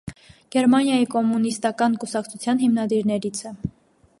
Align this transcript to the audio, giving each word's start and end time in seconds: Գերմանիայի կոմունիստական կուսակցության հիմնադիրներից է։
Գերմանիայի 0.53 1.05
կոմունիստական 1.15 1.99
կուսակցության 2.05 2.63
հիմնադիրներից 2.63 3.45
է։ 3.53 3.53